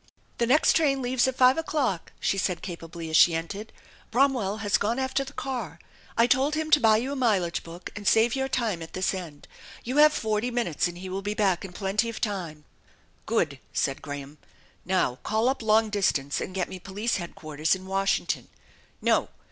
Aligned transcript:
"The 0.39 0.47
next 0.47 0.73
train 0.75 0.99
leaves 1.03 1.27
at 1.27 1.35
five 1.37 1.59
o'clock," 1.59 2.11
she 2.19 2.39
said 2.39 2.63
capably, 2.63 3.11
as 3.11 3.15
she 3.15 3.35
entered." 3.35 3.71
Bromwell 4.11 4.57
has 4.61 4.79
gone 4.79 4.97
after 4.97 5.23
the 5.23 5.31
car. 5.31 5.77
I 6.17 6.25
told 6.25 6.55
him 6.55 6.71
to 6.71 6.79
buy 6.79 6.97
you 6.97 7.11
a 7.11 7.15
mileage 7.15 7.61
book 7.61 7.91
and 7.95 8.07
save 8.07 8.35
your 8.35 8.47
time 8.47 8.81
at 8.81 8.93
this 8.93 9.11
snd. 9.13 9.43
You 9.83 9.97
have 9.97 10.11
forty 10.11 10.49
minutes 10.49 10.87
and 10.87 10.97
he 10.97 11.07
will 11.07 11.21
be 11.21 11.35
back 11.35 11.63
in 11.63 11.71
plenty 11.71 12.09
of 12.09 12.19
time."" 12.19 12.65
Good!" 13.27 13.59
said 13.73 14.01
Graham." 14.01 14.39
Now 14.85 15.19
call 15.21 15.47
up 15.47 15.61
long 15.61 15.91
distance 15.91 16.41
and 16.41 16.55
get 16.55 16.67
me 16.67 16.79
Police 16.79 17.17
Headquarters 17.17 17.75
in 17.75 17.85
Washington. 17.85 18.47
No! 19.03 19.29